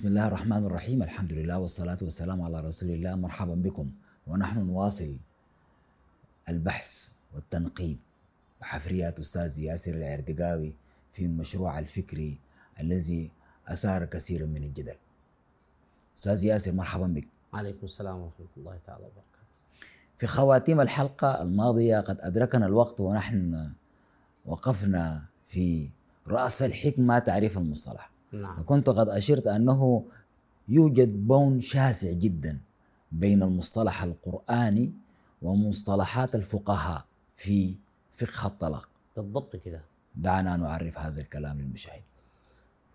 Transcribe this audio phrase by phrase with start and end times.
[0.00, 1.02] بسم الله الرحمن الرحيم.
[1.02, 3.14] الحمد لله والصلاة والسلام على رسول الله.
[3.14, 3.92] مرحبا بكم.
[4.26, 5.16] ونحن نواصل
[6.48, 7.98] البحث والتنقيب
[8.60, 10.72] وحفريات أستاذ ياسر العردقاوي
[11.12, 12.38] في المشروع الفكري
[12.80, 13.30] الذي
[13.68, 14.96] أثار كثيرا من الجدل.
[16.18, 17.28] أستاذ ياسر مرحبا بك.
[17.52, 19.44] عليكم السلام ورحمة الله تعالى وبركاته.
[20.16, 23.72] في خواتيم الحلقة الماضية قد أدركنا الوقت ونحن
[24.46, 25.90] وقفنا في
[26.26, 28.09] رأس الحكمة تعريف المصطلح.
[28.32, 28.60] نعم.
[28.60, 30.04] وكنت قد أشرت أنه
[30.68, 32.58] يوجد بون شاسع جدا
[33.12, 34.92] بين المصطلح القرآني
[35.42, 37.76] ومصطلحات الفقهاء في
[38.12, 38.88] فقه الطلاق.
[39.16, 39.80] بالضبط كده.
[40.14, 42.02] دعنا نعرف هذا الكلام للمشاهد.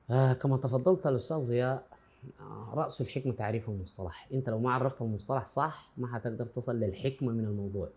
[0.09, 1.87] آه كما تفضلت الأستاذ ضياء
[2.73, 4.27] رأس الحكمة تعريف المصطلح.
[4.33, 7.89] أنت لو ما عرفت المصطلح صح ما حتقدر تصل للحكمة من الموضوع.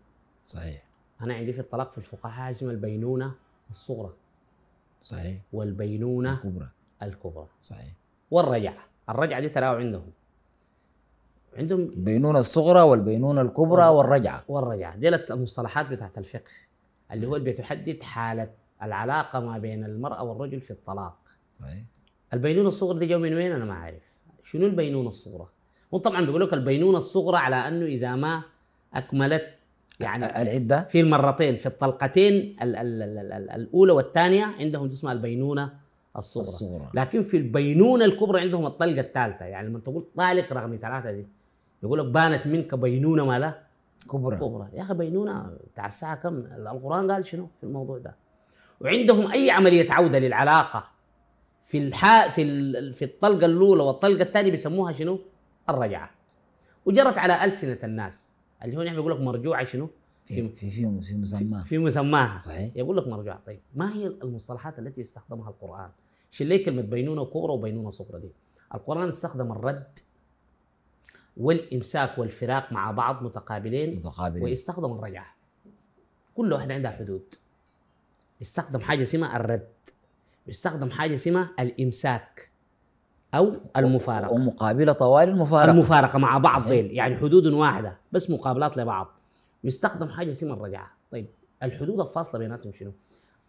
[0.45, 0.83] صحيح.
[1.21, 3.35] أنا عندي في الطلاق في الفقهاء اسمها البينونة
[3.71, 4.13] الصغرى.
[5.01, 5.41] صحيح.
[5.53, 6.69] والبينونة الكبرى
[7.03, 7.47] الكبرى.
[7.61, 7.93] صحيح.
[8.31, 8.83] والرجعة.
[9.09, 10.11] الرجعة دي تراو عندهم.
[11.57, 14.43] عندهم البينونة الصغرى والبينونة الكبرى والرجعة.
[14.47, 14.95] والرجعة.
[14.95, 16.51] دي المصطلحات بتاعت الفقه.
[17.13, 18.49] اللي هو اللي بتحدد حالة
[18.83, 21.17] العلاقة ما بين المرأة والرجل في الطلاق.
[21.59, 21.83] صحيح.
[22.33, 24.03] البينونة الصغرى دي جو من وين أنا ما عارف
[24.43, 25.47] شنو البينونة الصغرى؟
[25.93, 28.43] هم طبعا بيقول لك البينونة الصغرى على أنه إذا ما
[28.93, 29.47] أكملت
[29.99, 30.83] يعني العدة.
[30.83, 35.73] في المرتين في الطلقتين ال ال ال ال ال الأولى والثانية عندهم اسمها البينونة
[36.19, 36.47] الصغرى.
[36.47, 36.89] الصغرى.
[36.93, 39.45] لكن في البينونة الكبرى عندهم الطلقة الثالثة.
[39.45, 41.27] يعني لما تقول طالق رقم ثلاثة دي
[41.83, 43.63] يقول لك بانت منك بينونة ما لا
[44.11, 44.35] كبرى.
[44.37, 44.67] كبرى.
[44.73, 48.15] يا أخي بينونة بتاع الساعة كم؟ القرآن قال شنو في الموضوع ده؟
[48.81, 50.83] وعندهم أي عملية عودة للعلاقة
[51.65, 52.93] في الحا في ال...
[52.93, 55.19] في الطلقة الأولى والطلقة الثانية بيسموها شنو؟
[55.69, 56.09] الرجعة.
[56.85, 58.33] وجرت على ألسنة الناس.
[58.63, 59.89] اللي هو نحن بيقول لك مرجوعة شنو؟
[60.25, 62.35] في في في, مسمى في مسماها.
[62.35, 62.75] صحيح.
[62.75, 63.39] يقول لك مرجوعة.
[63.45, 65.89] طيب ما هي المصطلحات التي استخدمها القرآن؟
[66.31, 68.31] شيل لي كلمة بينونة كبرى وبينونة صغرى دي؟
[68.75, 69.99] القرآن استخدم الرد
[71.37, 74.43] والإمساك والفراق مع بعض متقابلين متقابلين.
[74.43, 75.35] ويستخدم الرجعة.
[76.35, 77.35] كل واحدة عندها حدود.
[78.41, 79.67] يستخدم حاجة اسمها الرد.
[80.47, 82.49] يستخدم حاجة اسمها الإمساك
[83.33, 84.31] أو المفارقة.
[84.31, 85.71] ومقابلة طوال المفارقة.
[85.71, 86.67] المفارقة مع بعض.
[86.67, 89.07] ذيل يعني حدود واحدة بس مقابلات لبعض.
[89.63, 90.91] يستخدم حاجة اسمها الرجعة.
[91.11, 91.27] طيب
[91.63, 92.91] الحدود الفاصلة بيناتهم شنو؟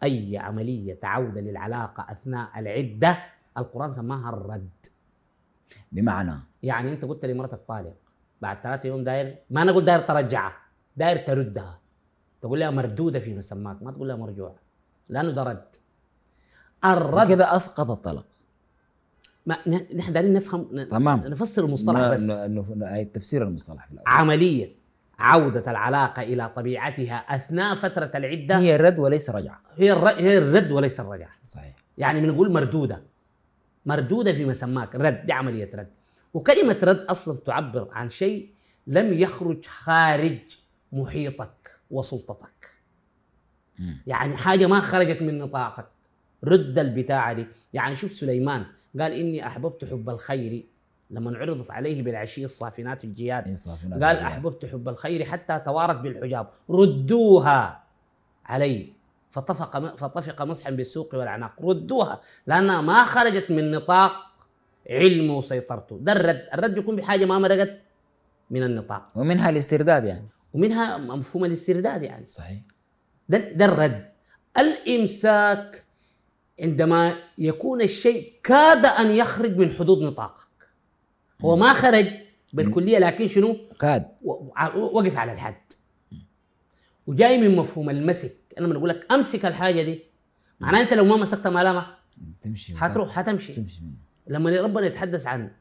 [0.03, 3.17] أي عملية عودة للعلاقة أثناء العدة
[3.57, 4.69] القرآن سماها الرد.
[5.91, 7.93] بمعنى؟ يعني أنت قلت لمرتك طالق
[8.41, 10.53] بعد ثلاثة يوم داير ما أنا أقول داير ترجعها
[10.97, 11.79] داير تردها.
[12.41, 14.55] تقول لها مردودة في مسماك ما تقول لها مرجوعة
[15.09, 15.65] لأنه ده رد.
[16.85, 18.25] الرد كده أسقط الطلق
[19.45, 19.57] ما
[19.95, 21.19] نحن دايرين نفهم تمام.
[21.19, 22.29] نفسر المصطلح بس.
[22.29, 24.07] ن- ن- أي تفسير المصطلح في الأول.
[24.07, 24.75] عملية.
[25.21, 28.57] عودة العلاقة إلى طبيعتها أثناء فترة العدة.
[28.57, 30.09] هي رد وليس رجعة هي الر...
[30.09, 31.29] هي الرد وليس الرجعة.
[31.43, 31.75] صحيح.
[31.97, 33.01] يعني بنقول مردودة.
[33.85, 35.87] مردودة في مسماك رد دي عملية رد.
[36.33, 38.49] وكلمة رد أصلا تعبر عن شيء
[38.87, 40.39] لم يخرج خارج
[40.91, 42.69] محيطك وسلطتك.
[44.07, 45.87] يعني حاجة ما خرجت من نطاقك.
[46.43, 47.45] رد البتاعة دي.
[47.73, 48.65] يعني شوف سليمان
[48.99, 50.63] قال إني أحببت حب الخير
[51.11, 53.47] لما عرضت عليه بالعشي الصافنات الجياد.
[53.47, 54.27] إنصافنا قال ترجع.
[54.27, 56.47] أحببت حب الخير حتى توارت بالحجاب.
[56.69, 57.83] ردوها
[58.45, 58.93] علي.
[59.31, 64.11] فطفق فطفق مسحا بالسوق والاعناق ردوها لأنها ما خرجت من نطاق
[64.89, 65.99] علمه وسيطرته.
[66.01, 66.47] ده الرد.
[66.53, 67.81] الرد يكون بحاجة ما مرقت
[68.49, 69.09] من النطاق.
[69.15, 70.27] ومنها الاسترداد يعني.
[70.53, 72.25] ومنها مفهوم الاسترداد يعني.
[72.29, 72.61] صحيح.
[73.29, 74.11] ده, ده الرد.
[74.57, 75.83] الإمساك
[76.59, 80.50] عندما يكون الشيء كاد أن يخرج من حدود نطاقك
[81.41, 82.05] هو ما خرج
[82.53, 84.07] بالكلية لكن شنو؟ كاد
[84.75, 85.55] وقف على الحد.
[87.07, 88.31] وجاي من مفهوم المسك.
[88.57, 90.03] أنا لما أقول لك أمسك الحاجة دي.
[90.59, 91.85] معناه أنت لو ما مسكتها ملامة
[92.41, 93.53] تمشي حتروح حتمشي.
[93.53, 93.81] تمشي
[94.27, 95.51] لما ربنا يتحدث عن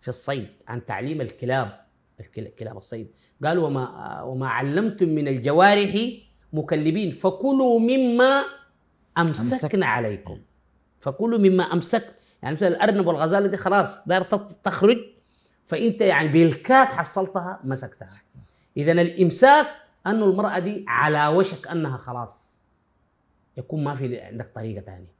[0.00, 1.80] في الصيد عن تعليم الكلاب
[2.20, 3.08] الكل- كلاب الصيد
[3.44, 5.96] قال وما وما علمتم من الجوارح
[6.52, 8.44] مكلبين فكلوا مما
[9.18, 9.86] أمسكنا.
[9.86, 10.38] عليكم.
[10.98, 12.04] فكلوا مما أمسك
[12.42, 14.22] يعني مثلا الأرنب والغزاله دي خلاص دار
[14.64, 14.98] تخرج
[15.64, 18.06] فإنت يعني بالكاد حصلتها مسكتها.
[18.76, 19.66] اذا الإمساك
[20.06, 22.62] انه المرأة دي على وشك أنها خلاص
[23.56, 25.12] يكون ما في عندك طريقة ثانية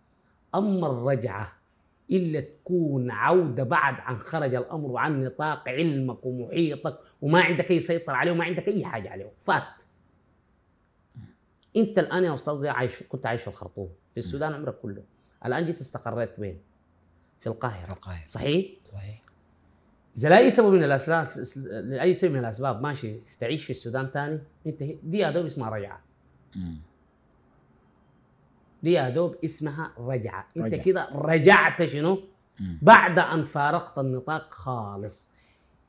[0.54, 1.52] أما الرجعة
[2.10, 8.14] إلا تكون عودة بعد عن خرج الأمر عن نطاق علمك ومحيطك وما عندك أي سيطرة
[8.14, 9.82] عليه وما عندك أي حاجة عليه فات.
[11.76, 15.02] أنت الآن يا أستاذ عايش كنت عايش في الخرطوم في السودان عمرك كله.
[15.46, 16.71] الآن جيت استقريت وين؟
[17.42, 19.22] في القاهرة في القاهرة صحيح؟ صحيح
[20.16, 21.26] إذا لأي سبب من الأسباب
[21.66, 26.00] لأي سبب من الأسباب ماشي تعيش في السودان ثاني انت دي يا دوب اسمها رجعة
[26.56, 26.76] مم.
[28.82, 30.46] دي يا دوب اسمها رجعة.
[30.84, 32.20] كده رجعت شنو
[32.60, 32.78] مم.
[32.82, 35.32] بعد أن فارقت النطاق خالص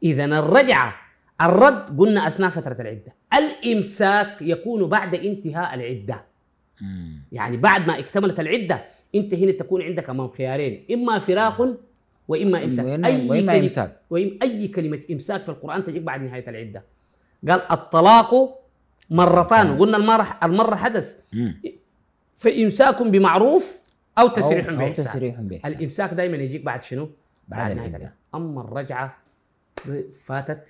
[0.03, 0.95] اذا الرجعة
[1.41, 6.23] الرد قلنا أثناء فترة العدة الإمساك يكون بعد انتهاء العدة
[6.81, 7.21] مم.
[7.31, 11.77] يعني بعد ما اكتملت العدة انت هنا تكون عندك امام خيارين إما فراق
[12.27, 13.99] وإما إمساك وإما- وإما كلمة- إمساك.
[14.09, 16.83] وإم أي كلمة إمساك في القرآن تجيك بعد نهاية العدة
[17.49, 18.59] قال الطلاق
[19.09, 21.19] مرتان قلنا المره المره حدث.
[22.31, 23.79] فامساك بمعروف
[24.17, 27.09] أو تسريح أو- بإحسان تسريح بإحسان الإمساك دائما يجيك بعد شنو؟
[27.47, 28.13] بعد نهاية العدة.
[28.35, 29.17] أما الرجعة
[30.19, 30.63] فاتت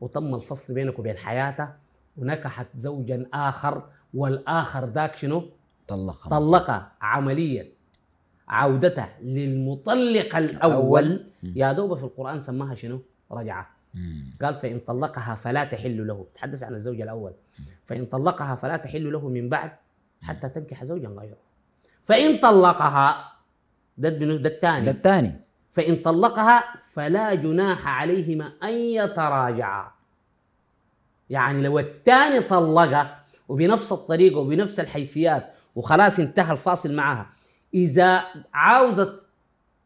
[0.00, 1.68] وتم الفصل بينك وبين حياته
[2.16, 3.82] ونكحت زوجا آخر
[4.14, 5.42] والآخر ذاك شنو؟
[5.88, 7.66] طلق طلق عمليا
[8.48, 11.26] عودته للمطلق الأول.
[11.42, 13.00] يا دوب في القرآن سماها شنو؟
[13.32, 13.70] رجعة.
[14.42, 17.32] قال فإن طلقها فلا تحل له تحدث عن الزوج الأول
[17.84, 19.72] فإن طلقها فلا تحل له من بعد
[20.22, 21.36] حتى تنكح زوجا غيره
[22.04, 23.32] فإن طلقها
[23.98, 25.32] ده؟ ده ده الثاني الثاني
[25.72, 29.90] فإن طلقها فلا جناح عليهما أن يتراجعا
[31.30, 37.26] يعني لو الثاني طلقها وبنفس الطريقة وبنفس الحيثيات وخلاص انتهى الفاصل معها
[37.74, 38.24] إذا
[38.54, 39.20] عاوزت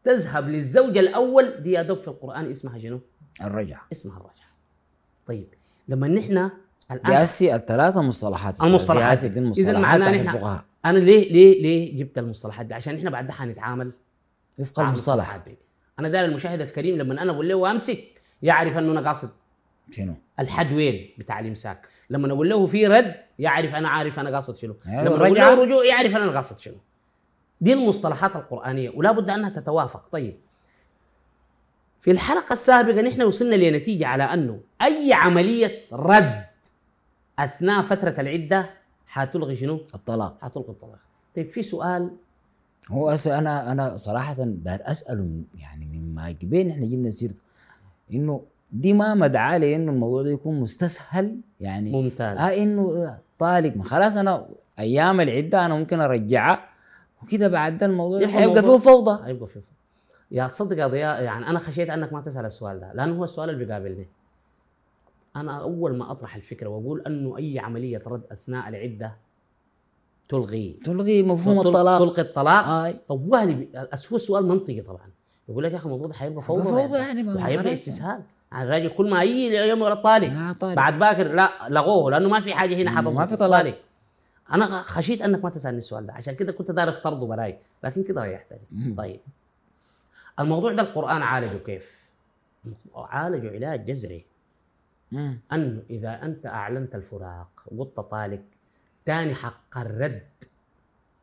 [0.03, 2.99] تذهب للزوج الأول دي يا دوب في القرآن اسمها شنو؟
[3.43, 3.81] الرجعة.
[3.91, 4.49] اسمها الرجعة.
[5.27, 5.47] طيب
[5.87, 6.49] لما نحن
[6.91, 8.63] الآن هسي الثلاثة مصطلحات.
[8.63, 9.25] المصطلحات.
[9.25, 10.63] دي المصطلحات الفقهاء.
[10.85, 13.91] أنا ليه ليه ليه جبت المصطلحات دي؟ عشان إحنا بعد ده حنتعامل
[14.57, 14.87] وفق المصطلح.
[14.87, 15.57] المصطلحات دي.
[15.99, 19.29] أنا داير المشاهد الكريم لما أنا أقول له أمسك يعرف أنه أنا قاصد.
[19.91, 21.87] شنو؟ الحد وين؟ بتاع الإمساك.
[22.09, 24.75] لما أقول له في رد يعرف أنا عارف أنا قاصد شنو.
[24.87, 25.37] أيوة، لما أقول.
[25.37, 26.75] له رجوع يعرف أنا قاصد شنو.
[27.61, 30.07] دي المصطلحات القرآنية ولا بد أنها تتوافق.
[30.11, 30.37] طيب
[32.01, 36.45] في الحلقة السابقة نحن وصلنا لنتيجة على أنه أي عملية رد
[37.39, 38.69] أثناء فترة العدة
[39.07, 40.37] حتلغي شنو؟ الطلاق.
[40.41, 40.99] حتلغي الطلاق.
[41.35, 42.11] طيب في سؤال.
[42.89, 47.41] هو أنا أنا صراحة داير أسأله من يعني مما قبل إحنا جبنا سيرته
[48.13, 52.37] إنه دي ما مدعاة لإنه الموضوع ده يكون مستسهل يعني ممتاز.
[52.37, 53.75] آه إنه طالق.
[53.77, 54.47] ما خلاص أنا
[54.79, 56.68] أيام العدة أنا ممكن أرجعها
[57.23, 59.27] وكده بعد ده الموضوع ده يبقى حيبقى الموضوع- فيه فوضى.
[59.27, 59.61] هيبقى في
[60.31, 63.49] يا تصدق يا ضياء يعني أنا خشيت أنك ما تسأل السؤال ده لأنه هو السؤال
[63.49, 64.07] اللي بيقابلني.
[65.35, 69.15] أنا أول ما أطرح الفكرة وأقول أنه أي عملية رد أثناء العدة
[70.29, 70.79] تلغي.
[70.85, 71.99] تلغي مفهوم الطلاق.
[71.99, 72.65] تلغي الطلاق.
[72.67, 72.93] آه.
[73.09, 75.09] طب وهل بي- هو السؤال منطقي طبعا.
[75.49, 77.33] يقول لك يا أخي الموضوع ده حيبقى فوضى فوضى يعني.
[77.33, 77.73] وحيبقى خلاص.
[77.73, 78.21] استسهال.
[78.51, 80.73] يعني الراجل كل ما يجي يوم طالق آه طالق.
[80.75, 83.75] بعد باكر لا لغوه لأنه ما في حاجة هنا حاطط ما في طلاق.
[84.53, 86.13] أنا خشيت أنك ما تسألني السؤال ده.
[86.13, 87.59] عشان كده كنت داير افترضه براي.
[87.83, 88.95] لكن كده ريحتني.
[88.97, 89.19] طيب.
[90.39, 91.99] الموضوع ده القرآن عالجه كيف؟
[92.95, 94.25] عالجه علاج جذري.
[95.51, 98.41] أنه إذا أنت أعلنت الفراق وقلت طالق
[99.05, 100.27] تاني حق الرد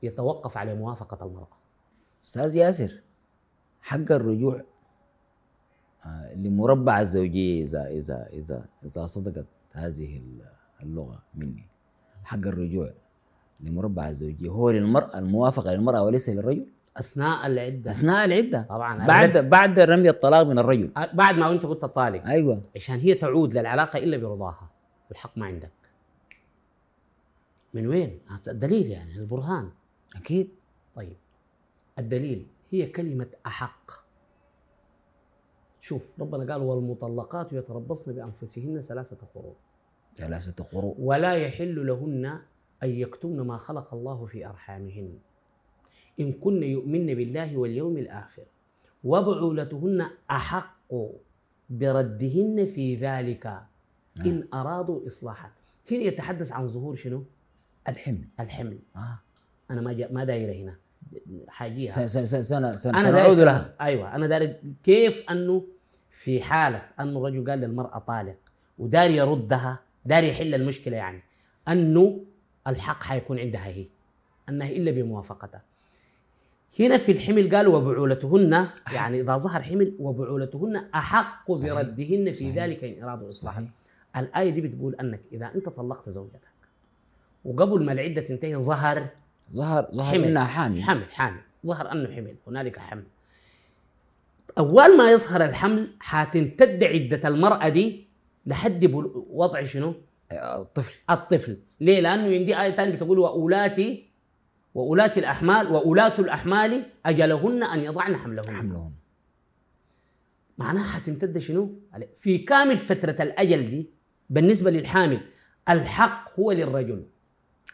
[0.02, 1.56] يتوقف على موافقة المرأة.
[2.24, 3.00] أستاذ ياسر
[3.82, 4.62] حق الرجوع
[6.06, 10.22] آه، لمربع الزوجية إذا إذا إذا إذا صدقت هذه
[10.82, 11.66] اللغة مني.
[12.24, 12.92] حق الرجوع.
[13.60, 16.66] لمربع الزوجيه هو للمرأة الموافقة للمرأة وليس للرجل؟
[16.96, 17.90] أثناء العدة.
[17.90, 18.62] أثناء العدة.
[18.62, 19.06] طبعا.
[19.06, 20.90] بعد بعد رمي الطلاق من الرجل.
[21.14, 22.62] بعد ما أنت قلت طالق أيوه.
[22.76, 24.70] عشان هي تعود للعلاقة إلا برضاها.
[25.10, 25.70] الحق ما عندك.
[27.74, 29.70] من وين؟ الدليل يعني البرهان
[30.16, 30.48] أكيد.
[30.96, 31.16] طيب.
[31.98, 34.06] الدليل هي كلمة أحق.
[35.80, 39.54] شوف ربنا قال والمطلقات يتربصن بأنفسهن ثلاثة قروء
[40.16, 42.40] ثلاثة قروء ولا يحل لهن
[42.82, 45.18] أن يكتمن ما خلق الله في أرحامهن.
[46.20, 48.42] إن كن يؤمن بالله واليوم الآخر
[49.04, 50.76] وبعولتهن أحق
[51.70, 53.60] بردهن في ذلك.
[54.26, 55.50] إن أرادوا إصلاحا
[55.90, 57.24] هنا يتحدث عن ظهور شنو؟
[57.88, 58.24] الحمل.
[58.40, 58.78] الحمل.
[58.96, 59.18] آه.
[59.70, 60.76] أنا ما جا ما دايرة هنا.
[61.48, 61.90] حاجيها.
[61.90, 63.74] س- س- س- سنة سنة أنا سنعود داير لها.
[63.80, 65.64] أيوه أنا داير كيف أنه
[66.10, 68.36] في حالة أنه الرجل قال للمرأة طالق
[68.78, 71.22] ودار يردها دار يحل المشكلة يعني
[71.68, 72.24] أنه
[72.66, 73.86] الحق حيكون عندها هي
[74.48, 75.62] أنها إلا بموافقتها
[76.80, 81.72] هنا في الحمل قال وبعولتهن يعني إذا ظهر حمل وبعولتهن أحق صحيح.
[81.74, 82.54] بردهن في صحيح.
[82.56, 83.68] ذلك إن إرادوا إصلاحا.
[84.16, 86.40] الآية دي بتقول أنك إذا أنت طلقت زوجتك
[87.44, 89.06] وقبل ما العدة تنتهي ظهر
[89.52, 90.24] ظهر ظهر حمل.
[90.24, 93.04] إنها حامل حمل حامل ظهر أنه حمل هنالك حمل
[94.58, 98.06] أول ما يظهر الحمل حتمتد عدة المرأة دي
[98.46, 98.84] لحد
[99.30, 99.94] وضع شنو؟
[100.32, 100.94] الطفل.
[101.10, 101.58] الطفل.
[101.80, 104.06] ليه؟ لأنه عندي آية ثانية بتقول واولاتي
[104.74, 108.56] واولات الاحمال وأولات الأحمال أجلهن أن يضعن حملهن.
[108.56, 108.92] حملهم
[110.58, 111.74] معناها حتمتد شنو؟
[112.14, 113.90] في كامل فترة الأجل دي
[114.30, 115.20] بالنسبة للحامل
[115.68, 117.04] الحق هو للرجل.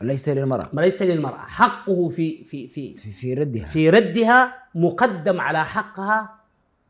[0.01, 0.71] ليس للمرأة.
[0.75, 1.39] وليس للمرأة.
[1.47, 3.65] حقه في في في في في ردها.
[3.67, 6.41] في ردها مقدم على حقها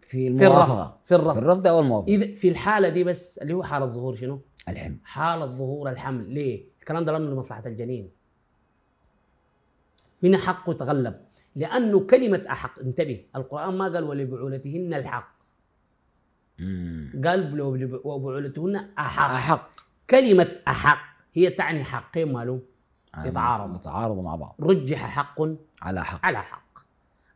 [0.01, 0.43] في في الرفض.
[0.43, 0.99] الموافقة.
[1.05, 1.33] في الرفض.
[1.33, 4.97] في الرفض أو الموافقة؟ اذا في الحالة دي بس اللي هو حالة ظهور شنو؟ الحمل.
[5.05, 6.31] حاله ظهور الحمل.
[6.35, 8.11] ليه؟ الكلام ده لأنه لمصلحة الجنين.
[10.23, 11.21] هنا حقه يتغلب.
[11.57, 12.79] لأنه كلمة أحق.
[12.81, 15.33] انتبه القرآن ما قال ولبعولتهن الحق.
[16.59, 17.23] مم.
[17.25, 17.61] قال
[18.05, 19.31] وبعولتهن أحق.
[19.35, 19.71] أحق.
[20.11, 22.61] كلمة أحق هي تعني حقين مالهم
[23.15, 23.77] آه، يتعارضوا.
[23.77, 24.57] يتعارضوا مع بعض.
[24.61, 25.41] رجح حق
[25.83, 26.27] على حق.
[26.27, 26.79] على حق.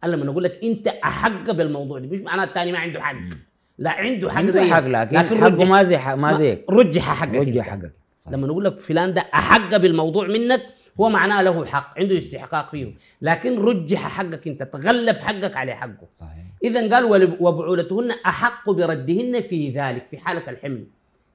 [0.04, 3.14] أنا لما نقول لك أنت أحق بالموضوع ده مش معناه الثاني ما عنده حق.
[3.14, 3.45] مم.
[3.78, 4.72] لا عنده حق عنده زيك.
[4.72, 6.64] حق لكن, لكن حقه رجح- ما زي حق ما زيك.
[6.70, 7.58] رجح حقك انت.
[7.58, 7.92] حقك.
[8.30, 10.62] لما نقول لك فلان ده أحق بالموضوع منك
[11.00, 12.94] هو معناه له حق عنده استحقاق فيه.
[13.22, 16.06] لكن رجح حقك انت تغلب حقك على حقه.
[16.10, 16.44] صحيح.
[16.64, 17.04] اذا قال
[17.40, 20.86] وبعولتهن أحق بردهن في ذلك في حاله الحمل.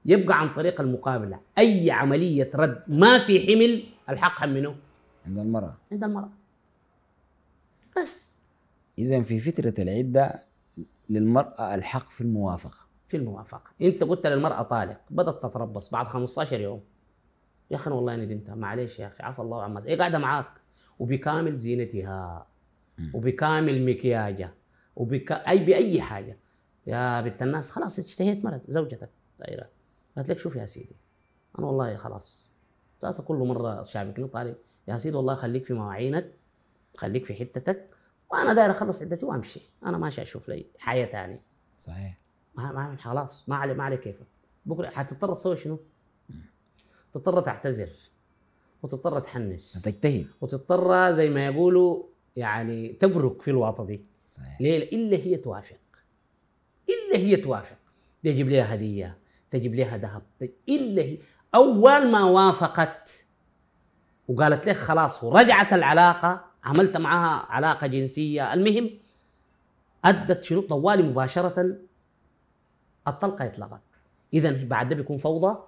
[0.06, 1.40] يبقى عن طريق المقابلة.
[1.58, 4.74] أي عملية رد ما في حمل الحق منه.
[5.26, 5.76] عند المرأة.
[5.92, 6.30] عند المرأة.
[7.96, 8.32] بس.
[8.98, 10.42] اذا في فترة العدة
[11.10, 12.78] للمرأة الحق في الموافقة.
[13.06, 13.70] في الموافقة.
[13.82, 16.84] انت قلت للمرأة طالق بدأت تتربص بعد 15 يوم.
[17.70, 18.54] يا أخي والله ندمتها.
[18.54, 20.50] معلش يا أخي عفى الله عما هي قاعدة معاك.
[20.98, 22.46] وبكامل زينتها.
[23.14, 24.54] وبكامل مكياجها.
[24.96, 26.38] وبك أي بأي حاجة.
[26.86, 29.10] يا بنت الناس خلاص اشتهيت مرت زوجتك.
[29.40, 29.68] دايره
[30.16, 30.96] قالت لك شوف يا سيدي
[31.58, 32.44] أنا والله خلاص.
[33.26, 34.56] كل مرة شعبك طالب
[34.88, 36.32] يا سيدي والله خليك في مواعينك
[36.96, 37.91] خليك في حتتك.
[38.32, 39.60] وأنا داير أخلص عدتي وأمشي.
[39.86, 41.40] أنا ماشي أشوف لي حياة ثانية
[41.78, 42.18] صحيح.
[42.54, 44.26] ما ما خلاص ما علي ما علي كيفك.
[44.66, 45.78] بكرة حتضطر تسوي شنو؟
[47.12, 47.88] تضطر تعتذر
[48.82, 50.26] وتضطر تحنس تجتهد.
[50.40, 52.02] وتضطر زي ما يقولوا
[52.36, 54.04] يعني تبرك في الواطه دي.
[54.26, 54.60] صحيح.
[54.60, 55.76] ليه؟ إلا هي توافق.
[56.88, 57.76] إلا هي توافق.
[58.24, 59.18] تجيب لها هدية
[59.50, 60.22] تجيب لها ذهب
[60.68, 61.18] إلا هي
[61.54, 63.24] أول ما وافقت
[64.28, 68.54] وقالت لك خلاص ورجعت العلاقة عملت معها علاقة جنسية.
[68.54, 68.90] المهم
[70.04, 71.76] أدت شنو؟ طوالي مباشرة
[73.08, 73.80] الطلقة اتلغت
[74.34, 75.58] اذا بعد ده بيكون فوضى؟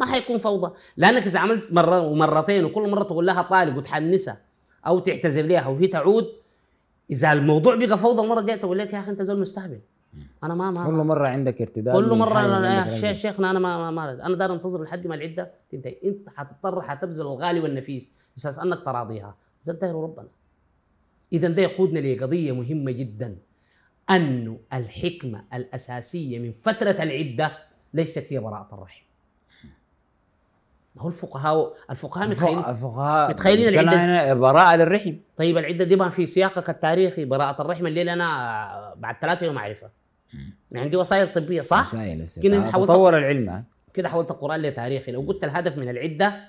[0.00, 0.74] ما حيكون فوضى.
[0.96, 4.40] لأنك إذا عملت مرة ومرتين وكل مرة تقول لها طالق وتحنسها
[4.86, 6.28] أو تعتذر لها وهي تعود
[7.10, 9.80] إذا الموضوع بقى فوضى المرة الجاية تقول لك يا أخي أنت زول مستهبل.
[10.44, 12.98] أنا ما ما كل مرة عندك ارتداد كل مرة عندك يا.
[12.98, 15.96] شيخ شيخنا أنا ما ما, ما أنا داير أنتظر لحد ما العدة تنتهي.
[16.04, 19.34] أنت حتضطر حتبذل الغالي والنفيس أساس أنك تراضيها.
[19.66, 20.28] ده داير ربنا.
[21.32, 23.36] اذا ده يقودنا لقضيه مهمة جدا.
[24.10, 27.58] انه الحكمة الأساسية من فترة العدة
[27.94, 29.02] ليست هي براءة الرحم.
[30.96, 35.14] ما هو الفقهاء الفقهاء متخيلين الفقهاء متخيلين العدة- براءة للرحم.
[35.36, 39.90] طيب العدة دي ما في سياقك التاريخي براءة الرحم اللي أنا بعد ثلاثة يوم أعرفها.
[40.74, 42.26] عندي وسائل طبية صح؟ وسائل
[42.72, 43.64] تطور العلم؟
[43.94, 46.48] كده حولت القران لتاريخي لو قلت الهدف من العدة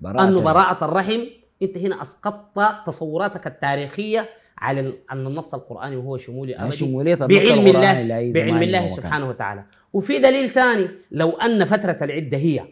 [0.00, 0.44] براءة الرحم.
[0.44, 1.20] براءة الرحم
[1.62, 8.62] انت هنا اسقطت تصوراتك التاريخية على عن النص القرآني وهو شمولي أبدي بعلم الله بعلم
[8.62, 8.86] الله.
[8.86, 9.64] سبحانه وتعالى.
[9.92, 12.64] وفي دليل ثاني لو أن فترة العدة هي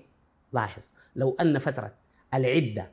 [0.52, 0.84] لاحظ
[1.16, 1.92] لو أن فترة
[2.34, 2.90] العدة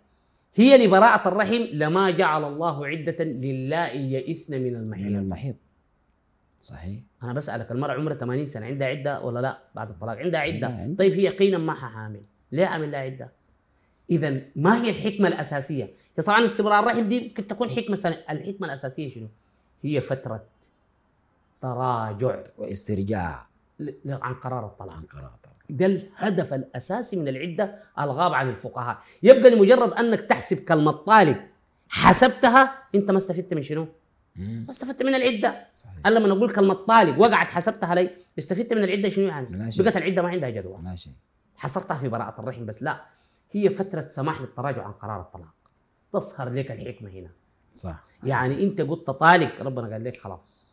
[0.55, 5.55] هي لبراءة الرحم لما جعل الله عدة للائي يئسن من من المحيض المحيط.
[6.61, 6.99] صحيح.
[7.23, 10.95] أنا بسألك المرأة عمرها 80 سنة عندها عدة ولا لا؟ بعد الطلاق عندها عندها.
[10.99, 13.31] طيب هي قينا معها حامل؟ ليه عامل لها عدة؟
[14.11, 15.83] إذا ما هي الحكمة الأساسية؟
[16.17, 18.17] هي طبعا استمرار الرحم دي ممكن تكون حكمة سنة.
[18.29, 19.27] الحكمة الأساسية شنو؟
[19.83, 20.43] هي فترة
[21.61, 23.47] تراجع واسترجاع.
[24.05, 24.95] عن قرار الطلاق.
[24.95, 25.39] عن قراءة
[25.69, 28.97] ده الهدف الأساسي من العدة الغاب عن الفقهاء.
[29.23, 31.45] يبقى لمجرد أنك تحسب كلمة طالق
[31.89, 33.87] حسبتها أنت ما استفدت من شنو؟
[34.35, 35.67] ما استفدت من العدة.
[35.73, 35.93] صحيح.
[36.05, 40.21] أنا لما نقول كلمة طالق وقعت حسبتها لي استفدت من العدة شنو يعني؟ بقت العدة
[40.21, 40.79] ما عندها جدوى.
[40.83, 41.13] لا شيء.
[41.55, 43.05] حصرتها في براءة الرحم بس لا.
[43.51, 45.53] هي فترة سماح بالتراجع عن قرار الطلاق.
[46.13, 47.29] تظهر لك الحكمة هنا.
[47.73, 48.03] صح.
[48.23, 50.69] يعني انت قلت طالق ربنا قال لك خلاص.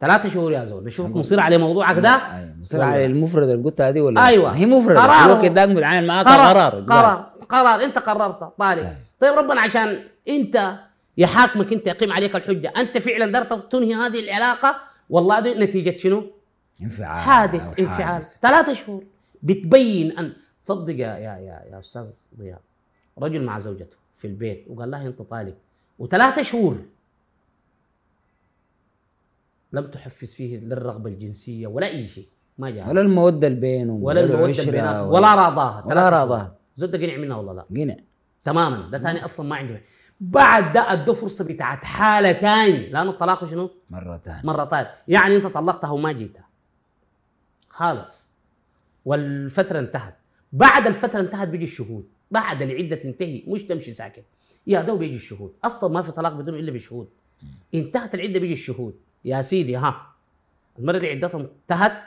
[0.00, 2.84] ثلاثة شهور يا زول نشوفك مصير على موضوعك ده؟ أيوة.
[2.84, 4.50] على لا؟ المفرد اللي قلتها دي ولا؟ أيوة.
[4.50, 5.26] ما هي مفردة قرار.
[5.26, 6.56] الوقت ذاك متعامل معاك قرار.
[6.56, 6.84] قرار.
[6.84, 7.26] قرار.
[7.48, 7.84] قرار.
[7.84, 8.40] انت قررت.
[8.58, 8.96] طالب صحيح.
[9.20, 10.74] طيب ربنا عشان انت
[11.16, 14.76] يحاكمك انت يقيم عليك الحجة انت فعلا درت تنهي هذه العلاقة؟
[15.10, 16.30] والله دي نتيجة شنو؟
[16.82, 17.20] انفعال.
[17.20, 18.22] حادث انفعال.
[18.22, 19.04] ثلاثة شهور.
[19.42, 20.32] بتبين أن
[20.62, 22.60] صدق يا يا يا, يا أستاذ ضياء.
[23.18, 25.54] رجل مع زوجته في البيت وقال لها أنت طالق
[25.98, 26.76] وثلاثة شهور
[29.72, 32.28] لم تحفز فيه للرغبة الجنسية ولا أي شيء
[32.58, 32.88] ما جاء.
[32.88, 36.08] ولا المودة اللي بينهم ولا المودة البينات ولا راضاها ولا.
[36.08, 36.56] راضاها.
[36.76, 37.96] زود قنع منها ولا لا؟ قنع.
[38.44, 38.90] تماما.
[38.90, 39.80] ده ثاني أصلا ما عنده
[40.20, 45.46] بعد ده ادوا فرصة بتاعت حالة ثاني لأنه الطلاق شنو؟ مرة ثانية مرتين يعني أنت
[45.46, 46.44] طلقتها وما جيتها.
[47.68, 48.28] خالص.
[49.04, 50.16] والفترة انتهت.
[50.52, 52.08] بعد الفترة انتهت بيجي الشهود.
[52.30, 54.24] بعد العدة تنتهي مش تمشي ساكت.
[54.66, 55.52] يا ده بيجي الشهود.
[55.64, 57.08] أصلا ما في طلاق بدون إلا بشهود.
[57.74, 58.94] انتهت العدة بيجي الشهود.
[59.24, 60.06] يا سيدي ها.
[60.78, 62.02] المرة دي عدتها انتهت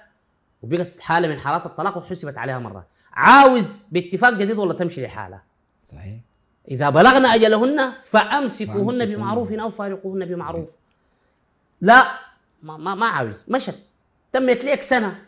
[0.63, 2.87] وبقت حالة من حالات الطلاق وحسبت عليها مرة.
[3.13, 5.43] عاوز باتفاق جديد ولا تمشي لحالها؟
[5.83, 6.19] صحيح.
[6.71, 9.15] إذا بلغنا أجلهن فأمسكوهن فأمسكوهن.
[9.15, 10.69] بمعروف أو فارقوهن بمعروف.
[11.81, 12.03] لا
[12.63, 13.45] ما, ما, ما عاوز.
[13.47, 13.79] مشت.
[14.33, 15.25] تمت لك سنة.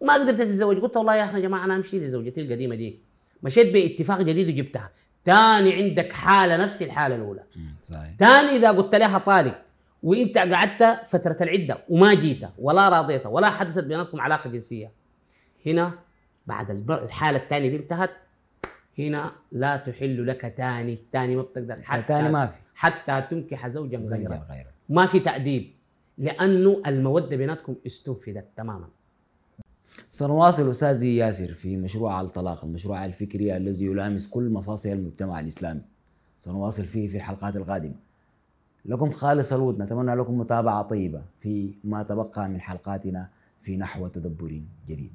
[0.00, 0.78] وما قدرت تتزوج.
[0.78, 3.00] قلت والله يا أخي يا جماعة أنا أمشي لزوجتي القديمة دي.
[3.42, 4.90] مشيت باتفاق جديد وجبتها.
[5.24, 7.42] تاني عندك حالة نفس الحالة الأولى.
[7.56, 7.76] مم.
[7.82, 8.14] صحيح.
[8.18, 9.62] تاني إذا قلت لها طالق
[10.02, 14.92] وإنت قعدت فترة العدة وما جيت ولا راضيت ولا حدثت بيناتكم علاقة جنسية.
[15.66, 15.92] هنا
[16.46, 18.10] بعد الحالة الثانية دي انتهت.
[18.98, 21.82] هنا لا تحل لك ثاني ثاني ما بتقدر.
[21.82, 22.58] حتى تاني ما في.
[22.74, 24.42] حتى تنكح زوجا غيرك.
[24.50, 25.70] غيره ما في تأديب.
[26.18, 28.88] لأنه المودة بيناتكم استنفذت تماما.
[30.10, 35.80] سنواصل أستاذي ياسر في مشروع الطلاق المشروع الفكري الذي يلامس كل مفاصل المجتمع الإسلامي.
[36.38, 37.94] سنواصل فيه في الحلقات القادمة.
[38.84, 43.28] لكم خالص الود نتمنى لكم متابعة طيبة في ما تبقى من حلقاتنا
[43.60, 45.12] في نحو تدبر جديد.